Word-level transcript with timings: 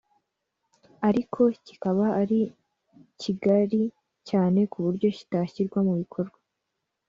ariko 1.07 1.41
kikaba 1.65 2.05
ari 2.21 2.39
kigari 3.21 3.81
cyane 4.29 4.59
kuburyo 4.71 5.07
kitashyirwa 5.17 5.79
mu 5.87 5.93
bikorwa” 6.01 6.37